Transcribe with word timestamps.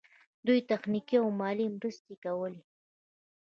دوی 0.45 0.59
تخنیکي 0.69 1.15
او 1.21 1.27
مالي 1.39 1.67
مرستې 1.77 2.13
کولې. 2.23 2.61